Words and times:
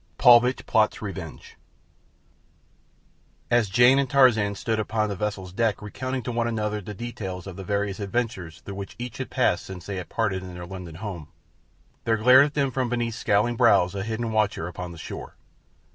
Paulvitch 0.17 0.65
Plots 0.65 0.99
Revenge 0.99 1.57
As 3.51 3.69
Jane 3.69 3.99
and 3.99 4.09
Tarzan 4.09 4.55
stood 4.55 4.79
upon 4.79 5.09
the 5.09 5.15
vessel's 5.15 5.53
deck 5.53 5.79
recounting 5.79 6.23
to 6.23 6.31
one 6.31 6.47
another 6.47 6.81
the 6.81 6.95
details 6.95 7.45
of 7.45 7.55
the 7.55 7.63
various 7.63 7.99
adventures 7.99 8.61
through 8.61 8.73
which 8.73 8.95
each 8.97 9.19
had 9.19 9.29
passed 9.29 9.63
since 9.63 9.85
they 9.85 9.97
had 9.97 10.09
parted 10.09 10.41
in 10.41 10.55
their 10.55 10.65
London 10.65 10.95
home, 10.95 11.27
there 12.05 12.17
glared 12.17 12.47
at 12.47 12.53
them 12.55 12.71
from 12.71 12.89
beneath 12.89 13.13
scowling 13.13 13.55
brows 13.55 13.93
a 13.93 14.01
hidden 14.01 14.31
watcher 14.31 14.67
upon 14.67 14.91
the 14.91 14.97
shore. 14.97 15.35